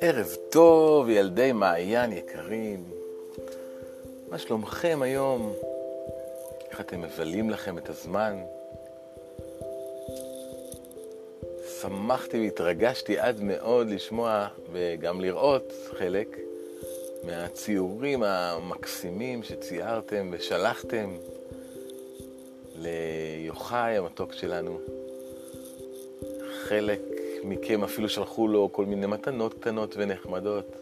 ערב 0.00 0.36
טוב, 0.50 1.08
ילדי 1.08 1.52
מעיין 1.52 2.12
יקרים. 2.12 2.84
מה 4.28 4.38
שלומכם 4.38 4.98
היום? 5.02 5.52
איך 6.70 6.80
אתם 6.80 7.02
מבלים 7.02 7.50
לכם 7.50 7.78
את 7.78 7.88
הזמן? 7.88 8.36
שמחתי 11.80 12.40
והתרגשתי 12.40 13.18
עד 13.18 13.40
מאוד 13.42 13.90
לשמוע 13.90 14.48
וגם 14.72 15.20
לראות 15.20 15.72
חלק 15.98 16.36
מהציורים 17.24 18.22
המקסימים 18.22 19.42
שציירתם 19.42 20.30
ושלחתם 20.32 21.16
ליוחאי 22.80 23.96
המתוק 23.96 24.32
שלנו. 24.32 24.78
חלק 26.68 27.00
מכם 27.44 27.84
אפילו 27.84 28.08
שלחו 28.08 28.48
לו 28.48 28.68
כל 28.72 28.84
מיני 28.84 29.06
מתנות 29.06 29.54
קטנות 29.54 29.94
ונחמדות. 29.96 30.76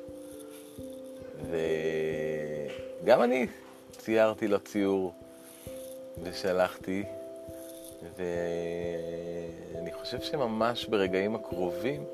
וגם 3.03 3.23
אני 3.23 3.47
ציירתי 3.91 4.49
לו 4.49 4.59
ציור 4.61 5.13
ושלחתי, 6.23 7.05
ואני 8.17 9.93
חושב 9.93 10.21
שממש 10.21 10.87
ברגעים 10.87 11.35
הקרובים 11.35 12.05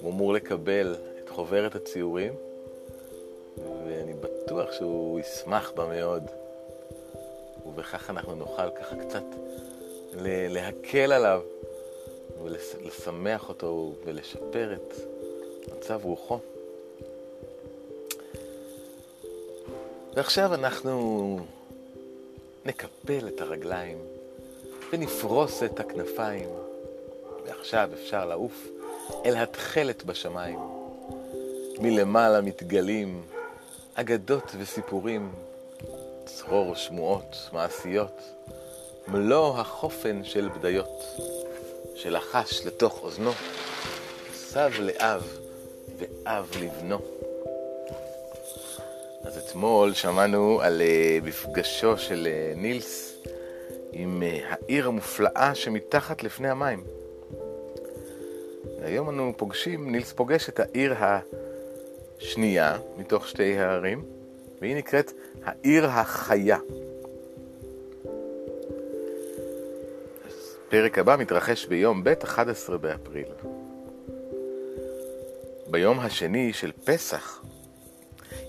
הוא 0.00 0.10
אמור 0.10 0.32
לקבל 0.32 0.96
את 1.24 1.28
חוברת 1.28 1.74
הציורים, 1.74 2.32
ואני 3.86 4.14
בטוח 4.14 4.72
שהוא 4.72 5.20
ישמח 5.20 5.72
בה 5.76 5.86
מאוד. 5.86 6.43
ובכך 7.74 8.10
אנחנו 8.10 8.34
נוכל 8.34 8.70
ככה 8.80 8.96
קצת 8.96 9.24
להקל 10.24 11.12
עליו 11.12 11.42
ולשמח 12.42 13.48
אותו 13.48 13.92
ולשפר 14.04 14.72
את 14.72 14.94
מצב 15.76 16.00
רוחו. 16.04 16.38
ועכשיו 20.14 20.54
אנחנו 20.54 21.38
נקפל 22.64 23.28
את 23.28 23.40
הרגליים 23.40 23.98
ונפרוס 24.92 25.62
את 25.62 25.80
הכנפיים, 25.80 26.48
ועכשיו 27.46 27.90
אפשר 27.94 28.26
לעוף 28.26 28.68
אל 29.24 29.36
התכלת 29.36 30.04
בשמיים. 30.04 30.58
מלמעלה 31.78 32.40
מתגלים 32.40 33.22
אגדות 33.94 34.52
וסיפורים, 34.58 35.32
צרור 36.24 36.74
שמועות 36.74 37.48
מעשיות, 37.52 38.22
מלוא 39.08 39.58
החופן 39.58 40.24
של 40.24 40.48
בדיות. 40.48 41.04
שלחש 41.94 42.66
לתוך 42.66 43.02
אוזנו, 43.02 43.30
סב 44.34 44.70
לאב 44.80 45.38
ואב 45.98 46.50
לבנו. 46.60 46.98
אז 49.22 49.38
אתמול 49.38 49.94
שמענו 49.94 50.60
על 50.62 50.82
uh, 50.82 51.24
מפגשו 51.24 51.98
של 51.98 52.28
uh, 52.30 52.58
נילס 52.58 53.16
עם 53.92 54.22
uh, 54.22 54.44
העיר 54.48 54.86
המופלאה 54.86 55.54
שמתחת 55.54 56.22
לפני 56.22 56.48
המים. 56.48 56.84
והיום 58.80 59.08
אנו 59.08 59.32
פוגשים, 59.36 59.90
נילס 59.92 60.12
פוגש 60.12 60.48
את 60.48 60.60
העיר 60.60 60.94
השנייה 62.18 62.78
מתוך 62.96 63.28
שתי 63.28 63.58
הערים, 63.58 64.04
והיא 64.60 64.76
נקראת 64.76 65.12
העיר 65.44 65.86
החיה. 65.86 66.58
הפרק 70.66 70.98
הבא 70.98 71.16
מתרחש 71.18 71.66
ביום 71.66 72.04
ב' 72.04 72.08
11 72.24 72.78
באפריל. 72.78 73.28
ביום 75.70 76.00
השני 76.00 76.52
של 76.52 76.72
פסח 76.84 77.42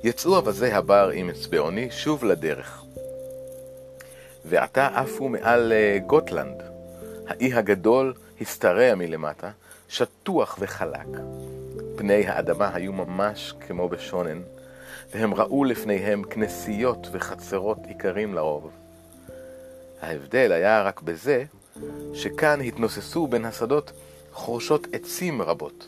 יצאו 0.03 0.35
אווזי 0.35 0.71
הבר 0.71 1.09
עם 1.13 1.29
אצבעוני 1.29 1.91
שוב 1.91 2.23
לדרך. 2.23 2.83
ועתה 4.45 4.87
עפו 4.87 5.29
מעל 5.29 5.71
אה, 5.71 5.97
גוטלנד. 6.07 6.63
האי 7.27 7.53
הגדול 7.53 8.13
השתרע 8.41 8.95
מלמטה, 8.95 9.51
שטוח 9.87 10.57
וחלק. 10.59 11.07
פני 11.95 12.27
האדמה 12.27 12.71
היו 12.73 12.93
ממש 12.93 13.53
כמו 13.67 13.89
בשונן, 13.89 14.41
והם 15.11 15.33
ראו 15.33 15.63
לפניהם 15.63 16.23
כנסיות 16.23 17.07
וחצרות 17.11 17.77
עיקרים 17.87 18.33
לרוב. 18.33 18.71
ההבדל 20.01 20.51
היה 20.51 20.83
רק 20.83 21.01
בזה 21.01 21.43
שכאן 22.13 22.61
התנוססו 22.61 23.27
בין 23.27 23.45
השדות 23.45 23.91
חורשות 24.31 24.87
עצים 24.91 25.41
רבות, 25.41 25.87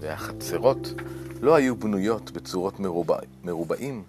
והחצרות 0.00 0.88
לא 1.40 1.54
היו 1.54 1.76
בנויות 1.76 2.30
בצורות 2.30 2.80
מרובע, 2.80 3.18
מרובעים. 3.44 4.02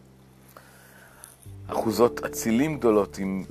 אחוזות 1.67 2.23
אצילים 2.23 2.77
גדולות 2.77 3.17
עם... 3.17 3.43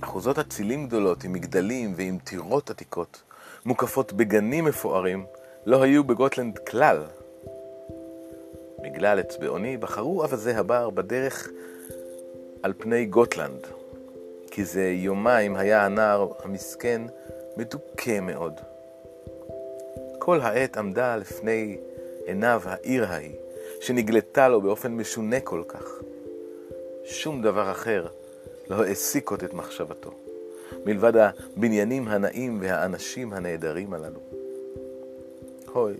אחוזות 0.00 0.38
אצילים 0.38 0.86
גדולות 0.86 1.24
עם 1.24 1.32
מגדלים 1.32 1.94
ועם 1.96 2.18
טירות 2.24 2.70
עתיקות, 2.70 3.22
מוקפות 3.64 4.12
בגנים 4.12 4.64
מפוארים, 4.64 5.24
לא 5.66 5.82
היו 5.82 6.04
בגוטלנד 6.04 6.58
כלל. 6.58 6.98
בגלל 8.82 9.20
אצבעוני 9.20 9.76
בחרו 9.76 10.22
אווזי 10.22 10.50
הבר 10.50 10.90
בדרך 10.90 11.48
על 12.62 12.72
פני 12.78 13.06
גוטלנד, 13.06 13.66
כי 14.50 14.64
זה 14.64 14.82
יומיים 14.82 15.56
היה 15.56 15.84
הנער 15.84 16.32
המסכן 16.44 17.02
מדוכא 17.56 18.20
מאוד. 18.20 18.60
כל 20.18 20.40
העת 20.40 20.76
עמדה 20.76 21.16
לפני 21.16 21.78
עיניו 22.26 22.62
העיר 22.64 23.04
ההיא, 23.04 23.36
שנגלתה 23.80 24.48
לו 24.48 24.60
באופן 24.60 24.92
משונה 24.92 25.40
כל 25.40 25.62
כך. 25.68 25.92
שום 27.04 27.42
דבר 27.42 27.70
אחר 27.70 28.06
לא 28.70 28.84
העסיק 28.84 29.30
עוד 29.30 29.42
את 29.42 29.54
מחשבתו, 29.54 30.10
מלבד 30.84 31.12
הבניינים 31.16 32.08
הנאים 32.08 32.58
והאנשים 32.62 33.32
הנהדרים 33.32 33.94
הללו. 33.94 34.31
הוי, 35.72 35.94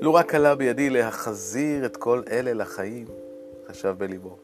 לו 0.00 0.14
רק 0.14 0.34
עלה 0.34 0.54
בידי 0.54 0.90
להחזיר 0.90 1.86
את 1.86 1.96
כל 1.96 2.22
אלה 2.30 2.52
לחיים, 2.52 3.06
חשב 3.68 3.94
בליבו. 3.98 4.36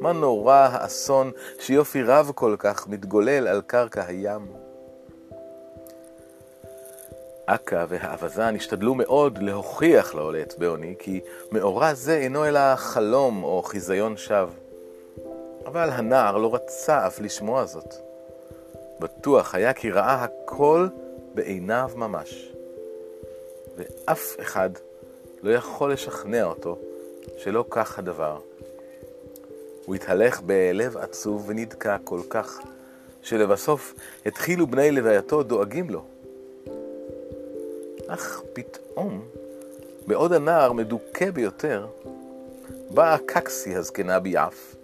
מה 0.00 0.12
נורא 0.12 0.68
האסון 0.72 1.30
שיופי 1.58 2.02
רב 2.02 2.32
כל 2.34 2.56
כך 2.58 2.88
מתגולל 2.88 3.48
על 3.48 3.62
קרקע 3.66 4.04
הים. 4.06 4.46
אכה 7.46 7.84
והאווזן 7.88 8.56
השתדלו 8.56 8.94
מאוד 8.94 9.38
להוכיח 9.38 10.14
לעולה 10.14 10.42
אצבעוני 10.42 10.94
כי 10.98 11.20
מאורע 11.52 11.94
זה 11.94 12.16
אינו 12.16 12.44
אלא 12.44 12.76
חלום 12.76 13.42
או 13.42 13.62
חיזיון 13.62 14.16
שווא. 14.16 14.54
אבל 15.66 15.90
הנער 15.90 16.36
לא 16.36 16.54
רצה 16.54 17.06
אף 17.06 17.20
לשמוע 17.20 17.64
זאת. 17.64 17.94
בטוח 19.00 19.54
היה 19.54 19.72
כי 19.72 19.90
ראה 19.90 20.24
הכל 20.24 20.88
בעיניו 21.34 21.90
ממש. 21.96 22.52
ואף 23.80 24.36
אחד 24.40 24.70
לא 25.42 25.50
יכול 25.50 25.92
לשכנע 25.92 26.44
אותו 26.44 26.78
שלא 27.36 27.64
כך 27.70 27.98
הדבר. 27.98 28.38
הוא 29.86 29.94
התהלך 29.94 30.40
בלב 30.40 30.96
עצוב 30.96 31.44
ונדכא 31.48 31.96
כל 32.04 32.20
כך, 32.30 32.60
שלבסוף 33.22 33.94
התחילו 34.26 34.66
בני 34.66 34.90
לווייתו 34.90 35.42
דואגים 35.42 35.90
לו. 35.90 36.04
אך 38.08 38.42
פתאום, 38.52 39.24
בעוד 40.06 40.32
הנער 40.32 40.72
מדוכא 40.72 41.30
ביותר, 41.30 41.86
באה 42.90 43.18
קקסי 43.26 43.76
הזקנה 43.76 44.20
ביעף. 44.20 44.74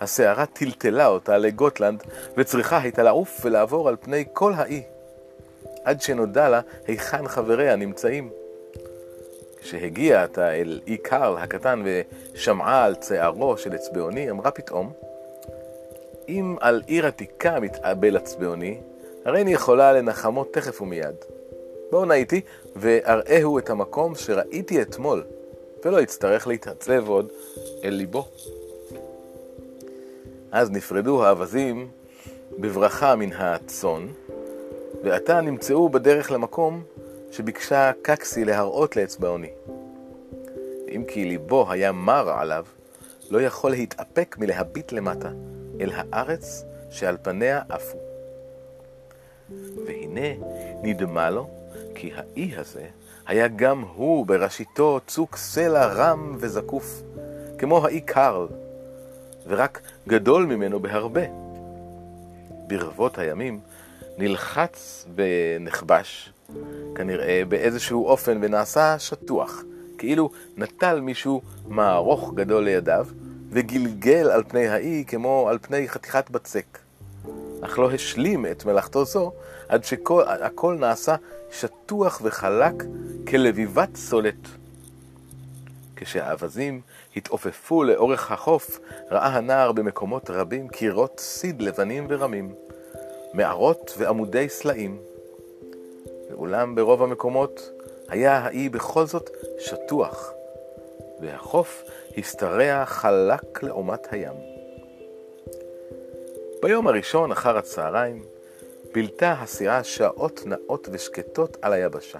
הסערה 0.00 0.46
טלטלה 0.46 1.06
אותה 1.06 1.38
לגוטלנד, 1.38 2.02
וצריכה 2.36 2.78
הייתה 2.78 3.02
לעוף 3.02 3.40
ולעבור 3.44 3.88
על 3.88 3.96
פני 4.00 4.24
כל 4.32 4.52
האי, 4.54 4.82
עד 5.84 6.00
שנודע 6.00 6.48
לה 6.48 6.60
היכן 6.86 7.28
חבריה 7.28 7.76
נמצאים. 7.76 8.30
כשהגיעה 9.60 10.22
עתה 10.22 10.54
אל 10.54 10.80
אי 10.86 10.96
קרל 10.96 11.36
הקטן 11.38 11.82
ושמעה 11.84 12.84
על 12.84 12.94
צערו 12.94 13.56
של 13.58 13.74
אצבעוני, 13.74 14.30
אמרה 14.30 14.50
פתאום, 14.50 14.92
אם 16.28 16.56
על 16.60 16.82
עיר 16.86 17.06
עתיקה 17.06 17.60
מתאבל 17.60 18.16
אצבעוני, 18.16 18.80
הרי 19.24 19.42
אני 19.42 19.52
יכולה 19.52 19.92
לנחמו 19.92 20.44
תכף 20.44 20.82
ומיד. 20.82 21.14
בואו 21.90 22.04
נא 22.04 22.12
איתי 22.12 22.40
ואראהו 22.76 23.58
את 23.58 23.70
המקום 23.70 24.14
שראיתי 24.14 24.82
אתמול, 24.82 25.24
ולא 25.84 26.00
יצטרך 26.00 26.46
להתעצב 26.46 27.08
עוד 27.08 27.28
אל 27.84 27.94
ליבו. 27.94 28.28
אז 30.52 30.70
נפרדו 30.70 31.24
האווזים 31.24 31.88
בברכה 32.58 33.16
מן 33.16 33.32
הצאן, 33.32 34.06
ועתה 35.04 35.40
נמצאו 35.40 35.88
בדרך 35.88 36.30
למקום 36.30 36.82
שביקשה 37.30 37.92
קקסי 38.02 38.44
להראות 38.44 38.96
לאצבעוני. 38.96 39.50
אם 40.88 41.04
כי 41.08 41.24
ליבו 41.24 41.72
היה 41.72 41.92
מר 41.92 42.30
עליו, 42.30 42.64
לא 43.30 43.42
יכול 43.42 43.70
להתאפק 43.70 44.36
מלהביט 44.38 44.92
למטה, 44.92 45.28
אל 45.80 45.90
הארץ 45.94 46.64
שעל 46.90 47.16
פניה 47.22 47.62
עפו. 47.68 47.98
והנה 49.86 50.44
נדמה 50.82 51.30
לו 51.30 51.48
כי 51.94 52.12
האי 52.14 52.52
הזה 52.56 52.86
היה 53.26 53.48
גם 53.48 53.84
הוא 53.94 54.26
בראשיתו 54.26 55.00
צוק 55.06 55.36
סלע 55.36 55.86
רם 55.86 56.36
וזקוף, 56.38 57.02
כמו 57.58 57.86
האי 57.86 58.00
קרל, 58.00 58.46
ורק 59.46 59.80
גדול 60.08 60.46
ממנו 60.46 60.80
בהרבה. 60.80 61.24
ברבות 62.66 63.18
הימים 63.18 63.60
נלחץ 64.18 65.06
ונכבש, 65.14 66.32
כנראה 66.94 67.42
באיזשהו 67.48 68.06
אופן, 68.06 68.38
ונעשה 68.42 68.98
שטוח, 68.98 69.62
כאילו 69.98 70.30
נטל 70.56 71.00
מישהו 71.00 71.42
מערוך 71.68 72.34
גדול 72.34 72.64
לידיו, 72.64 73.06
וגלגל 73.50 74.30
על 74.30 74.42
פני 74.48 74.68
האי 74.68 75.04
כמו 75.06 75.48
על 75.48 75.58
פני 75.62 75.88
חתיכת 75.88 76.30
בצק. 76.30 76.78
אך 77.60 77.78
לא 77.78 77.90
השלים 77.92 78.46
את 78.46 78.64
מלאכתו 78.64 79.04
זו, 79.04 79.32
עד 79.68 79.84
שהכל 79.84 80.76
נעשה 80.80 81.16
שטוח 81.50 82.20
וחלק 82.24 82.74
כלביבת 83.28 83.96
סולת. 83.96 84.48
כשהאווזים 85.96 86.80
התעופפו 87.16 87.84
לאורך 87.84 88.32
החוף, 88.32 88.80
ראה 89.10 89.26
הנער 89.26 89.72
במקומות 89.72 90.30
רבים 90.30 90.68
קירות 90.68 91.20
סיד 91.20 91.62
לבנים 91.62 92.06
ורמים, 92.08 92.54
מערות 93.34 93.94
ועמודי 93.98 94.48
סלעים. 94.48 94.98
ואולם 96.30 96.74
ברוב 96.74 97.02
המקומות 97.02 97.70
היה 98.08 98.38
האי 98.38 98.68
בכל 98.68 99.06
זאת 99.06 99.30
שטוח, 99.58 100.32
והחוף 101.20 101.82
השתרע 102.16 102.84
חלק 102.84 103.62
לעומת 103.62 104.12
הים. 104.12 104.32
ביום 106.62 106.86
הראשון 106.86 107.32
אחר 107.32 107.56
הצהריים 107.58 108.24
בילתה 108.92 109.32
הסירה 109.32 109.84
שעות 109.84 110.42
נאות 110.46 110.88
ושקטות 110.92 111.56
על 111.62 111.72
היבשה. 111.72 112.18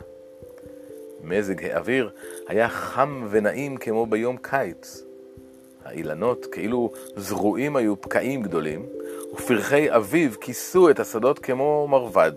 מזג 1.23 1.65
האוויר 1.65 2.11
היה 2.47 2.69
חם 2.69 3.27
ונעים 3.31 3.77
כמו 3.77 4.07
ביום 4.07 4.37
קיץ. 4.37 5.03
האילנות 5.85 6.47
כאילו 6.53 6.93
זרועים 7.17 7.77
היו 7.77 8.01
פקעים 8.01 8.43
גדולים, 8.43 8.87
ופרחי 9.35 9.97
אביב 9.97 10.37
כיסו 10.41 10.91
את 10.91 11.01
השדות 11.01 11.39
כמו 11.39 11.87
מרבד. 11.89 12.33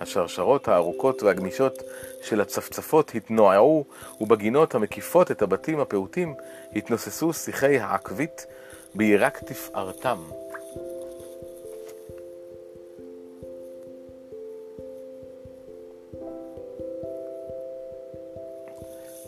השרשרות 0.00 0.68
הארוכות 0.68 1.22
והגמישות 1.22 1.82
של 2.22 2.40
הצפצפות 2.40 3.14
התנועעו, 3.14 3.84
ובגינות 4.20 4.74
המקיפות 4.74 5.30
את 5.30 5.42
הבתים 5.42 5.80
הפעוטים 5.80 6.34
התנוססו 6.76 7.32
שיחי 7.32 7.78
העכבית 7.78 8.46
בירק 8.94 9.38
תפארתם. 9.38 10.18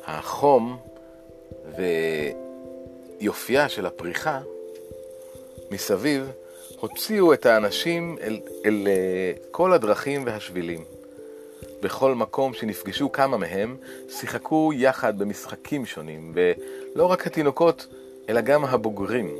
החום 0.06 0.78
ויופייה 3.20 3.69
של 3.69 3.87
הפריחה 3.87 4.40
מסביב 5.70 6.31
הוציאו 6.85 7.33
את 7.33 7.47
האנשים 7.47 8.17
אל, 8.23 8.41
אל 8.65 8.87
אה, 8.87 9.33
כל 9.51 9.73
הדרכים 9.73 10.23
והשבילים. 10.27 10.85
בכל 11.83 12.15
מקום 12.15 12.55
שנפגשו 12.55 13.13
כמה 13.13 13.37
מהם, 13.37 13.77
שיחקו 14.09 14.73
יחד 14.75 15.19
במשחקים 15.19 15.87
שונים, 15.87 16.33
ולא 16.35 17.07
רק 17.07 17.27
התינוקות, 17.27 17.87
אלא 18.29 18.41
גם 18.41 18.65
הבוגרים. 18.65 19.31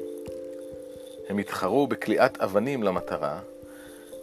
הם 1.29 1.39
התחרו 1.39 1.87
בקליעת 1.87 2.41
אבנים 2.41 2.83
למטרה, 2.83 3.39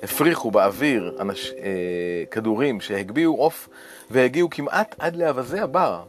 הפריחו 0.03 0.51
באוויר 0.51 1.17
אנש, 1.19 1.51
אה, 1.51 2.23
כדורים 2.31 2.81
שהגביהו 2.81 3.35
עוף 3.35 3.69
והגיעו 4.11 4.49
כמעט 4.49 4.95
עד 4.99 5.15
לאווזי 5.15 5.59
הבר. 5.59 6.01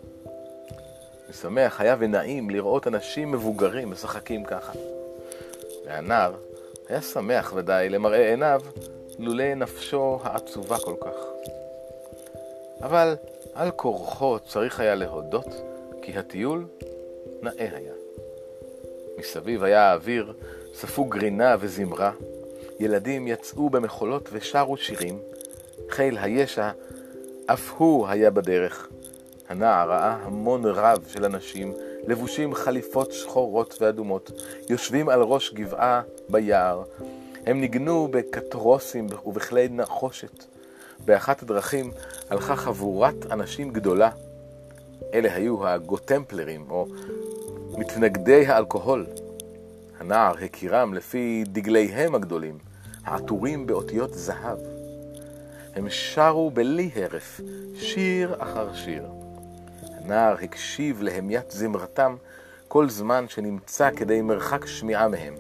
משמח 1.31 1.81
היה 1.81 1.97
ונעים 1.99 2.51
לראות 2.51 2.87
אנשים 2.87 3.33
מבוגרים 3.33 3.91
משחקים 3.91 4.45
ככה. 4.45 4.73
והנער 5.87 6.33
היה 6.89 7.03
שמח 7.03 7.53
ודאי 7.57 7.89
למראה 7.89 8.31
עיניו, 8.31 8.61
לולא 9.19 9.55
נפשו 9.55 10.19
העצובה 10.23 10.79
כל 10.79 10.95
כך. 11.01 11.15
אבל 12.83 13.17
על 13.55 13.71
כורחו 13.71 14.39
צריך 14.39 14.81
היה 14.81 14.95
להודות, 14.95 15.47
כי 16.03 16.19
הטיול 16.19 16.67
נאה 17.43 17.69
היה. 17.77 17.93
מסביב 19.19 19.63
היה 19.63 19.91
האוויר 19.91 20.33
ספוג 20.75 21.17
רינה 21.17 21.57
וזמרה, 21.61 22.13
ילדים 22.81 23.29
יצאו 23.29 23.71
במחולות 23.71 24.29
ושרו 24.33 24.77
שירים, 24.77 25.19
חיל 25.89 26.19
הישע 26.19 26.71
אף 27.47 27.73
הוא 27.77 28.09
היה 28.09 28.31
בדרך. 28.31 28.89
הנער 29.49 29.91
ראה 29.91 30.17
המון 30.23 30.65
רב 30.65 31.05
של 31.09 31.25
אנשים 31.25 31.75
לבושים 32.07 32.55
חליפות 32.55 33.13
שחורות 33.13 33.79
ואדומות, 33.81 34.31
יושבים 34.71 35.09
על 35.09 35.23
ראש 35.23 35.53
גבעה 35.55 36.03
ביער. 36.29 36.83
הם 37.47 37.61
ניגנו 37.61 38.09
בקטרוסים 38.11 39.07
ובכלי 39.27 39.69
נחושת. 39.69 40.45
באחת 41.05 41.43
הדרכים 41.43 41.91
הלכה 42.31 42.57
חבורת 42.57 43.33
אנשים 43.33 43.71
גדולה. 43.71 44.11
אלה 45.15 45.35
היו 45.35 45.69
הגוטמפלרים, 45.69 46.67
או 46.71 46.87
מתנגדי 47.79 48.47
האלכוהול. 48.47 49.07
הנער 49.99 50.35
הכירם 50.45 50.95
לפי 50.95 51.45
דגליהם 51.47 52.15
הגדולים, 52.15 52.59
העטורים 53.05 53.67
באותיות 53.67 54.15
זהב. 54.15 54.59
הם 55.75 55.91
שרו 55.91 56.51
בלי 56.51 56.91
הרף, 56.95 57.41
שיר 57.75 58.35
אחר 58.39 58.75
שיר. 58.75 59.22
הנער 60.05 60.37
הקשיב 60.43 61.03
להמיית 61.03 61.51
זמרתם 61.51 62.17
כל 62.69 62.89
זמן 62.89 63.25
שנמצא 63.29 63.91
כדי 63.97 64.23
מרחק 64.23 64.67
שמיעה 64.67 65.09
מהם. 65.09 65.35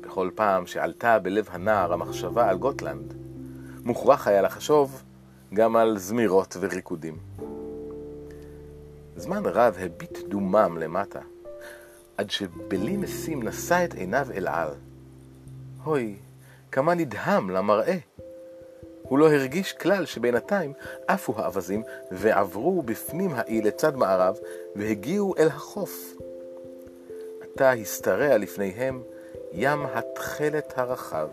בכל 0.00 0.30
פעם 0.34 0.66
שעלתה 0.66 1.18
בלב 1.18 1.48
הנער 1.50 1.92
המחשבה 1.92 2.48
על 2.48 2.58
גוטלנד, 2.58 3.14
מוכרח 3.84 4.28
היה 4.28 4.42
לחשוב 4.42 5.02
גם 5.54 5.76
על 5.76 5.98
זמירות 5.98 6.56
וריקודים. 6.60 7.18
זמן 9.16 9.42
רב 9.46 9.76
הביט 9.80 10.18
דומם 10.28 10.78
למטה, 10.80 11.20
עד 12.16 12.30
שבלי 12.30 12.96
משים 12.96 13.42
נשא 13.42 13.84
את 13.84 13.94
עיניו 13.94 14.26
אל 14.34 14.48
על. 14.48 14.70
הוי, 15.84 16.16
כמה 16.72 16.94
נדהם 16.94 17.50
למראה. 17.50 17.98
הוא 19.08 19.18
לא 19.18 19.32
הרגיש 19.32 19.72
כלל 19.72 20.06
שבינתיים 20.06 20.72
עפו 21.06 21.34
האווזים 21.36 21.82
ועברו 22.10 22.82
בפנים 22.82 23.30
האי 23.34 23.62
לצד 23.62 23.96
מערב 23.96 24.38
והגיעו 24.76 25.34
אל 25.38 25.46
החוף. 25.46 26.14
עתה 27.40 27.72
השתרע 27.72 28.38
לפניהם 28.38 29.02
ים 29.52 29.86
התכלת 29.86 30.72
הרחב. 30.76 31.28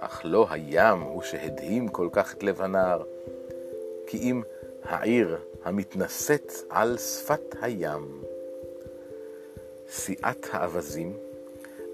אך 0.00 0.20
לא 0.24 0.46
הים 0.50 1.00
הוא 1.00 1.22
שהדהים 1.22 1.88
כל 1.88 2.08
כך 2.12 2.34
את 2.34 2.42
לב 2.42 2.62
הנער, 2.62 3.02
כי 4.06 4.18
אם 4.18 4.42
העיר 4.82 5.38
המתנשאת 5.64 6.52
על 6.70 6.98
שפת 6.98 7.54
הים. 7.60 8.22
סיעת 9.90 10.46
האווזים 10.52 11.16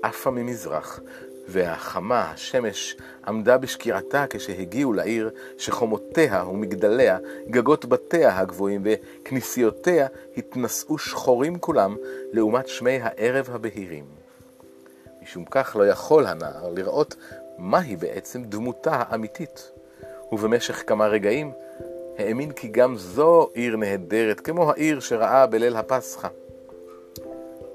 עפה 0.02 0.30
ממזרח, 0.30 1.00
והחמה, 1.48 2.30
השמש, 2.30 2.96
עמדה 3.26 3.58
בשקיעתה 3.58 4.24
כשהגיעו 4.30 4.92
לעיר, 4.92 5.30
שחומותיה 5.58 6.44
ומגדליה, 6.44 7.18
גגות 7.50 7.84
בתיה 7.84 8.38
הגבוהים 8.38 8.82
וכנסיותיה 8.84 10.06
התנשאו 10.36 10.98
שחורים 10.98 11.58
כולם, 11.58 11.96
לעומת 12.32 12.68
שמי 12.68 12.98
הערב 13.02 13.48
הבהירים. 13.52 14.04
משום 15.22 15.44
כך 15.44 15.76
לא 15.78 15.86
יכול 15.86 16.26
הנער 16.26 16.72
לראות 16.74 17.14
מהי 17.58 17.96
בעצם 17.96 18.42
דמותה 18.42 18.92
האמיתית, 18.94 19.72
ובמשך 20.32 20.82
כמה 20.86 21.06
רגעים 21.06 21.52
האמין 22.18 22.52
כי 22.52 22.68
גם 22.68 22.96
זו 22.96 23.48
עיר 23.54 23.76
נהדרת, 23.76 24.40
כמו 24.40 24.70
העיר 24.70 25.00
שראה 25.00 25.46
בליל 25.46 25.76
הפסחא. 25.76 26.28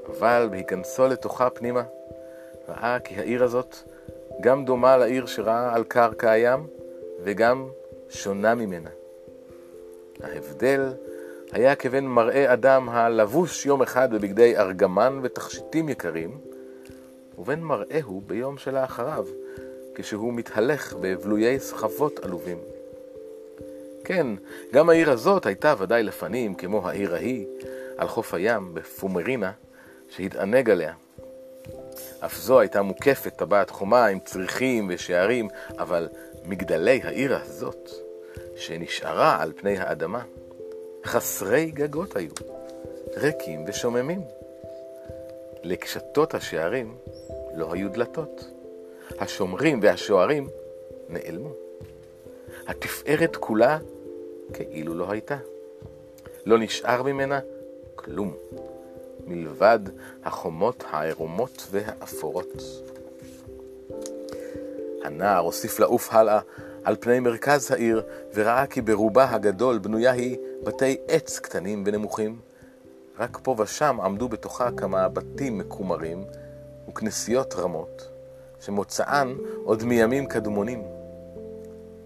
אבל 0.07 0.47
בהיכנסו 0.51 1.07
לתוכה 1.07 1.49
פנימה, 1.49 1.83
ראה 2.67 2.99
כי 2.99 3.15
העיר 3.15 3.43
הזאת 3.43 3.75
גם 4.41 4.65
דומה 4.65 4.97
לעיר 4.97 5.25
שראה 5.25 5.75
על 5.75 5.83
קרקע 5.83 6.31
הים, 6.31 6.67
וגם 7.23 7.67
שונה 8.09 8.55
ממנה. 8.55 8.89
ההבדל 10.23 10.93
היה 11.51 11.75
כבין 11.75 12.07
מראה 12.07 12.53
אדם 12.53 12.89
הלבוש 12.89 13.65
יום 13.65 13.81
אחד 13.81 14.13
בבגדי 14.13 14.57
ארגמן 14.57 15.19
ותכשיטים 15.23 15.89
יקרים, 15.89 16.37
ובין 17.37 17.63
מראהו 17.63 18.21
ביום 18.27 18.57
שלאחריו, 18.57 19.25
כשהוא 19.95 20.33
מתהלך 20.33 20.93
בבלויי 21.01 21.59
סחבות 21.59 22.19
עלובים. 22.19 22.57
כן, 24.03 24.27
גם 24.73 24.89
העיר 24.89 25.11
הזאת 25.11 25.45
הייתה 25.45 25.73
ודאי 25.77 26.03
לפנים 26.03 26.55
כמו 26.55 26.89
העיר 26.89 27.13
ההיא, 27.13 27.45
על 27.97 28.07
חוף 28.07 28.33
הים 28.33 28.73
בפומרינה 28.73 29.51
שהתענג 30.09 30.69
עליה. 30.69 30.93
אף 32.19 32.37
זו 32.37 32.59
הייתה 32.59 32.81
מוקפת 32.81 33.33
טבעת 33.35 33.69
חומה 33.69 34.05
עם 34.05 34.19
צריכים 34.19 34.87
ושערים, 34.89 35.47
אבל 35.77 36.09
מגדלי 36.45 37.01
העיר 37.03 37.35
הזאת, 37.35 37.89
שנשארה 38.55 39.41
על 39.41 39.53
פני 39.55 39.77
האדמה, 39.77 40.21
חסרי 41.05 41.71
גגות 41.71 42.15
היו, 42.15 42.31
ריקים 43.17 43.65
ושוממים. 43.67 44.21
לקשתות 45.63 46.33
השערים 46.33 46.97
לא 47.55 47.73
היו 47.73 47.89
דלתות. 47.89 48.51
השומרים 49.19 49.79
והשוערים 49.83 50.47
נעלמו. 51.09 51.51
התפארת 52.67 53.35
כולה 53.35 53.77
כאילו 54.53 54.93
לא 54.93 55.11
הייתה. 55.11 55.37
לא 56.45 56.57
נשאר 56.57 57.03
ממנה 57.03 57.39
כלום, 57.95 58.33
מלבד 59.27 59.79
החומות 60.23 60.83
העירומות 60.91 61.67
והאפורות. 61.71 62.63
הנער 65.03 65.39
הוסיף 65.39 65.79
לעוף 65.79 66.13
הלאה 66.13 66.39
על 66.83 66.95
פני 66.99 67.19
מרכז 67.19 67.71
העיר, 67.71 68.03
וראה 68.33 68.67
כי 68.67 68.81
ברובה 68.81 69.29
הגדול 69.29 69.77
בנויה 69.77 70.11
היא 70.11 70.37
בתי 70.63 70.97
עץ 71.07 71.39
קטנים 71.39 71.83
ונמוכים. 71.85 72.39
רק 73.19 73.39
פה 73.43 73.55
ושם 73.59 73.97
עמדו 74.03 74.29
בתוכה 74.29 74.71
כמה 74.71 75.09
בתים 75.09 75.57
מקומרים 75.57 76.23
וכנסיות 76.89 77.55
רמות, 77.55 78.09
שמוצאן 78.59 79.35
עוד 79.63 79.83
מימים 79.83 80.25
קדמונים. 80.25 80.83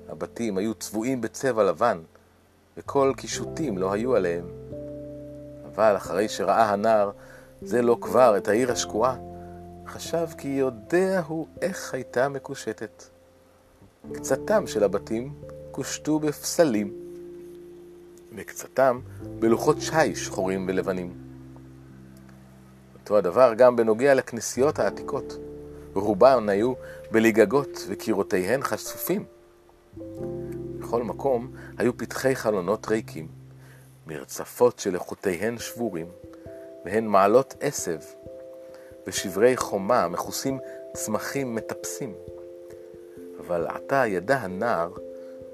הבתים 0.09 0.57
היו 0.57 0.73
צבועים 0.73 1.21
בצבע 1.21 1.63
לבן, 1.63 1.99
וכל 2.77 3.13
קישוטים 3.17 3.77
לא 3.77 3.91
היו 3.91 4.15
עליהם. 4.15 4.45
אבל 5.75 5.97
אחרי 5.97 6.29
שראה 6.29 6.69
הנער 6.69 7.11
זה 7.61 7.81
לא 7.81 7.97
כבר 8.01 8.37
את 8.37 8.47
העיר 8.47 8.71
השקועה, 8.71 9.15
חשב 9.87 10.27
כי 10.37 10.47
יודע 10.47 11.21
הוא 11.27 11.47
איך 11.61 11.93
הייתה 11.93 12.29
מקושטת. 12.29 13.03
קצתם 14.13 14.67
של 14.67 14.83
הבתים 14.83 15.33
קושטו 15.71 16.19
בפסלים, 16.19 16.93
וקצתם 18.35 18.99
בלוחות 19.39 19.81
שי 19.81 20.15
שחורים 20.15 20.65
ולבנים. 20.67 21.13
אותו 22.93 23.17
הדבר 23.17 23.53
גם 23.53 23.75
בנוגע 23.75 24.13
לכנסיות 24.13 24.79
העתיקות. 24.79 25.37
רובן 25.93 26.49
היו 26.49 26.73
בליגגות 27.11 27.85
וקירותיהן 27.87 28.61
חשופים. 28.61 29.25
בכל 30.79 31.03
מקום 31.03 31.51
היו 31.77 31.97
פתחי 31.97 32.35
חלונות 32.35 32.87
ריקים, 32.87 33.27
מרצפות 34.07 34.79
שלחוטיהן 34.79 35.57
שבורים, 35.57 36.07
והן 36.85 37.05
מעלות 37.05 37.53
עשב, 37.59 37.99
ושברי 39.07 39.57
חומה 39.57 40.07
מכוסים 40.07 40.59
צמחים 40.93 41.55
מטפסים. 41.55 42.15
אבל 43.39 43.67
עתה 43.67 44.03
ידע 44.07 44.37
הנער 44.37 44.91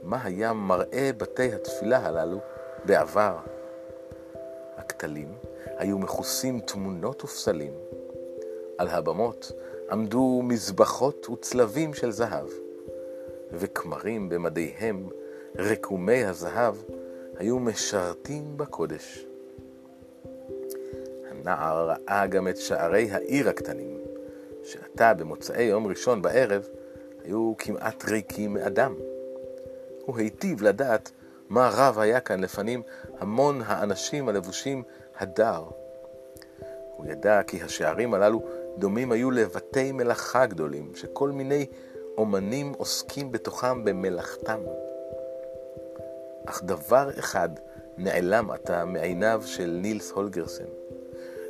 מה 0.04 0.24
היה 0.24 0.54
מראה 0.54 1.10
בתי 1.18 1.54
התפילה 1.54 1.98
הללו 1.98 2.39
בעבר. 2.86 3.38
הכתלים 4.77 5.34
היו 5.77 5.98
מכוסים 5.98 6.60
תמונות 6.60 7.24
ופסלים. 7.24 7.74
על 8.77 8.88
הבמות 8.88 9.51
עמדו 9.92 10.42
מזבחות 10.44 11.30
וצלבים 11.30 11.94
של 11.94 12.12
זהב, 12.12 12.48
וכמרים 13.51 14.30
במדיהם, 14.30 15.10
רקומי 15.58 16.25
הזהב, 16.25 16.75
היו 17.38 17.60
משרתים 17.60 18.58
בקודש. 18.58 19.25
הנער 21.29 21.89
ראה 21.89 22.27
גם 22.27 22.48
את 22.48 22.58
שערי 22.58 23.12
העיר 23.12 23.50
הקטנים, 23.50 24.01
שעתה 24.63 25.13
במוצאי 25.13 25.63
יום 25.63 25.88
ראשון 25.88 26.22
בערב 26.22 26.67
היו 27.24 27.53
כמעט 27.58 28.06
ריקים 28.06 28.53
מאדם. 28.53 28.96
הוא 30.06 30.17
היטיב 30.17 30.63
לדעת 30.63 31.12
מה 31.50 31.70
רב 31.74 32.00
היה 32.00 32.20
כאן 32.20 32.39
לפנים 32.39 32.82
המון 33.20 33.62
האנשים 33.65 34.29
הלבושים 34.29 34.84
הדר. 35.17 35.63
הוא 36.96 37.06
ידע 37.06 37.44
כי 37.44 37.63
השערים 37.63 38.13
הללו 38.13 38.44
דומים 38.77 39.12
היו 39.12 39.32
לבתי 39.32 39.91
מלאכה 39.91 40.46
גדולים, 40.46 40.96
שכל 40.96 41.32
מיני 41.32 41.65
אומנים 42.17 42.74
עוסקים 42.77 43.32
בתוכם 43.32 43.84
במלאכתם. 43.84 44.60
אך 46.50 46.63
דבר 46.63 47.10
אחד 47.20 47.50
נעלם 47.98 48.51
עתה 48.51 48.86
מעיניו 48.86 49.42
של 49.46 49.80
נילס 49.82 50.12
הולגרסן, 50.12 50.63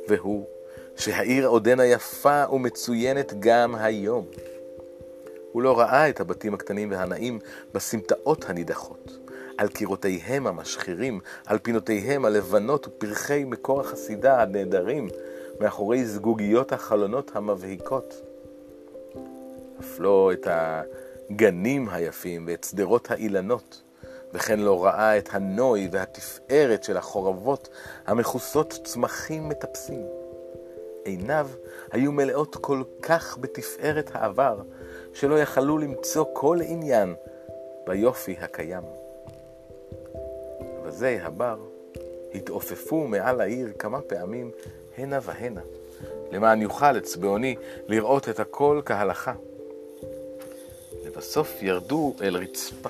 והוא 0.08 0.46
שהעיר 0.96 1.46
עודנה 1.46 1.84
יפה 1.84 2.44
ומצוינת 2.52 3.34
גם 3.40 3.74
היום. 3.74 4.26
הוא 5.52 5.62
לא 5.62 5.78
ראה 5.78 6.08
את 6.08 6.20
הבתים 6.20 6.54
הקטנים 6.54 6.90
והנעים 6.90 7.38
בסמטאות 7.74 8.44
הנידחות, 8.48 9.18
על 9.58 9.68
קירותיהם 9.68 10.46
המשחירים, 10.46 11.20
על 11.46 11.58
פינותיהם 11.58 12.24
הלבנות 12.24 12.86
ופרחי 12.86 13.44
מקור 13.44 13.80
החסידה 13.80 14.42
הנהדרים, 14.42 15.08
מאחורי 15.60 16.04
זגוגיות 16.04 16.72
החלונות 16.72 17.30
המבהיקות. 17.34 18.14
אף 19.80 20.00
לא 20.00 20.30
את 20.32 20.48
הגנים 20.50 21.88
היפים 21.88 22.44
ואת 22.48 22.64
שדרות 22.64 23.10
האילנות, 23.10 23.82
וכן 24.32 24.60
לא 24.60 24.84
ראה 24.84 25.18
את 25.18 25.28
הנוי 25.32 25.88
והתפארת 25.92 26.84
של 26.84 26.96
החורבות 26.96 27.68
המכוסות 28.06 28.78
צמחים 28.84 29.48
מטפסים. 29.48 30.06
עיניו 31.04 31.48
היו 31.90 32.12
מלאות 32.12 32.56
כל 32.56 32.82
כך 33.02 33.38
בתפארת 33.40 34.10
העבר, 34.14 34.62
שלא 35.12 35.40
יכלו 35.40 35.78
למצוא 35.78 36.24
כל 36.32 36.58
עניין 36.62 37.14
ביופי 37.86 38.36
הקיים. 38.40 38.82
בזה 40.86 41.18
הבר 41.22 41.58
התעופפו 42.34 43.06
מעל 43.06 43.40
העיר 43.40 43.72
כמה 43.78 44.00
פעמים 44.00 44.50
הנה 44.96 45.18
והנה, 45.22 45.60
למען 46.32 46.62
יוכל 46.62 46.98
אצבעוני 46.98 47.56
לראות 47.86 48.28
את 48.28 48.40
הכל 48.40 48.80
כהלכה. 48.84 49.32
לבסוף 51.06 51.62
ירדו 51.62 52.14
אל 52.22 52.36
רצפה, 52.36 52.88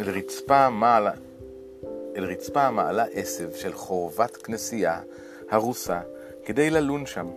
אל 0.00 0.10
רצפה 0.10 0.70
מעלה, 0.70 1.12
אל 2.16 2.24
רצפה 2.24 2.70
מעלה 2.70 3.04
עשב 3.12 3.52
של 3.52 3.72
חורבת 3.72 4.36
כנסייה 4.36 5.00
הרוסה 5.50 6.00
כדי 6.44 6.70
ללון 6.70 7.06
שם. 7.06 7.30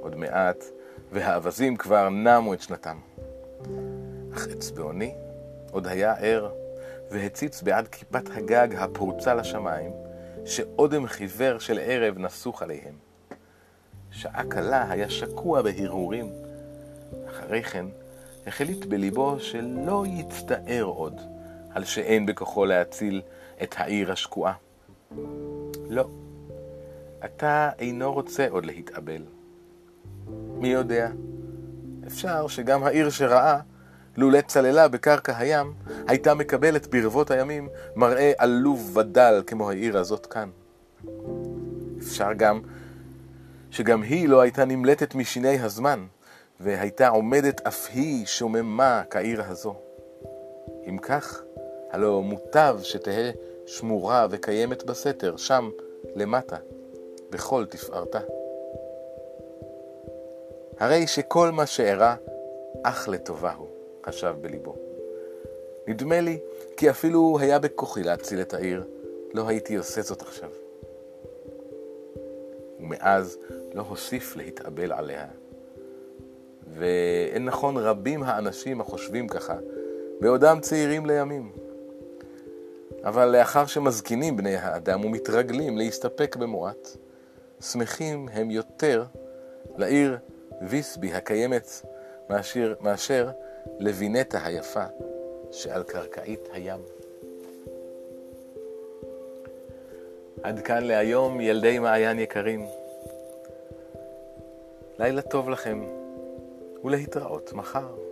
עוד 0.00 0.16
מעט, 0.16 0.64
והאווזים 1.12 1.76
כבר 1.76 2.08
נמו 2.08 2.54
את 2.54 2.60
שנתם. 2.60 2.98
אך 4.34 4.48
אצבעוני 4.48 5.14
עוד 5.70 5.86
היה 5.86 6.12
ער, 6.12 6.52
והציץ 7.10 7.62
בעד 7.62 7.88
כיפת 7.88 8.24
הגג 8.34 8.68
הפרוצה 8.76 9.34
לשמיים, 9.34 9.92
שאודם 10.44 11.06
חיוור 11.06 11.58
של 11.58 11.78
ערב 11.82 12.18
נסוך 12.18 12.62
עליהם. 12.62 12.94
שעה 14.10 14.44
קלה 14.48 14.90
היה 14.90 15.10
שקוע 15.10 15.62
בהרהורים. 15.62 16.32
אחרי 17.28 17.62
כן 17.62 17.86
החליט 18.46 18.84
בליבו 18.84 19.36
שלא 19.40 20.04
יצטער 20.06 20.82
עוד 20.82 21.20
על 21.70 21.84
שאין 21.84 22.26
בכוחו 22.26 22.64
להציל 22.64 23.22
את 23.62 23.74
העיר 23.78 24.12
השקועה. 24.12 24.52
לא, 25.88 26.08
אתה 27.24 27.70
אינו 27.78 28.12
רוצה 28.12 28.46
עוד 28.48 28.66
להתאבל. 28.66 29.22
מי 30.58 30.68
יודע, 30.68 31.08
אפשר 32.06 32.46
שגם 32.48 32.84
העיר 32.84 33.10
שראה, 33.10 33.58
לולא 34.16 34.40
צללה 34.40 34.88
בקרקע 34.88 35.38
הים, 35.38 35.74
הייתה 36.08 36.34
מקבלת 36.34 36.86
ברבות 36.86 37.30
הימים 37.30 37.68
מראה 37.96 38.32
עלוב 38.38 38.96
ודל 38.96 39.42
כמו 39.46 39.70
העיר 39.70 39.98
הזאת 39.98 40.26
כאן. 40.26 40.50
אפשר 41.98 42.32
גם 42.32 42.60
שגם 43.70 44.02
היא 44.02 44.28
לא 44.28 44.40
הייתה 44.40 44.64
נמלטת 44.64 45.14
משיני 45.14 45.60
הזמן, 45.60 46.06
והייתה 46.60 47.08
עומדת 47.08 47.66
אף 47.66 47.88
היא 47.92 48.26
שוממה 48.26 49.02
כעיר 49.10 49.42
הזו. 49.42 49.74
אם 50.88 50.98
כך, 50.98 51.42
הלא 51.90 52.22
מוטב 52.22 52.78
שתהא 52.82 53.30
שמורה 53.66 54.26
וקיימת 54.30 54.82
בסתר, 54.82 55.36
שם, 55.36 55.70
למטה, 56.14 56.56
בכל 57.30 57.66
תפארתה. 57.66 58.20
הרי 60.78 61.06
שכל 61.06 61.50
מה 61.50 61.66
שאירע, 61.66 62.14
אך 62.82 63.08
לטובה 63.08 63.52
הוא, 63.52 63.68
חשב 64.06 64.34
בליבו. 64.40 64.76
נדמה 65.86 66.20
לי 66.20 66.38
כי 66.76 66.90
אפילו 66.90 67.38
היה 67.40 67.58
בכוחי 67.58 68.02
להציל 68.02 68.40
את 68.40 68.54
העיר, 68.54 68.84
לא 69.32 69.48
הייתי 69.48 69.76
עושה 69.76 70.02
זאת 70.02 70.22
עכשיו. 70.22 70.50
ומאז 72.80 73.38
לא 73.74 73.82
הוסיף 73.88 74.36
להתאבל 74.36 74.92
עליה. 74.92 75.26
ואין 76.72 77.44
נכון 77.44 77.76
רבים 77.76 78.22
האנשים 78.22 78.80
החושבים 78.80 79.28
ככה, 79.28 79.56
בעודם 80.20 80.58
צעירים 80.60 81.06
לימים. 81.06 81.52
אבל 83.04 83.36
לאחר 83.38 83.66
שמזקינים 83.66 84.36
בני 84.36 84.56
האדם 84.56 85.04
ומתרגלים 85.04 85.78
להסתפק 85.78 86.36
במועט, 86.36 86.88
שמחים 87.60 88.28
הם 88.32 88.50
יותר 88.50 89.04
לעיר 89.76 90.18
ויסבי 90.68 91.12
הקיימת 91.12 91.68
מאשר, 92.30 92.74
מאשר 92.80 93.30
לוינטה 93.80 94.38
היפה 94.44 94.84
שעל 95.52 95.82
קרקעית 95.82 96.48
הים. 96.52 96.80
עד 100.42 100.60
כאן 100.60 100.84
להיום, 100.84 101.40
ילדי 101.40 101.78
מעיין 101.78 102.18
יקרים. 102.18 102.66
לילה 104.98 105.22
טוב 105.22 105.50
לכם, 105.50 105.84
ולהתראות 106.84 107.52
מחר. 107.52 108.03